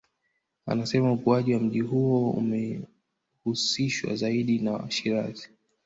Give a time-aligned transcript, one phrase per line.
[0.65, 5.49] Anasema ukuaji wa mji huo unahusishwa zaidi na Washirazi